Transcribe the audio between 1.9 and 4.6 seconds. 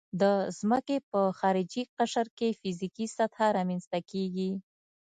قشر کې فزیکي سطحه رامنځته کیږي